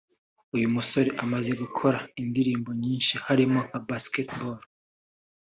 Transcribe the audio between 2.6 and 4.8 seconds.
nyinshi harimo nka Basketball